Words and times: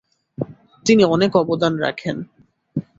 তিনি 0.85 1.03
অনেক 1.05 1.31
অবদান 1.35 1.73
রাখেন। 1.75 2.17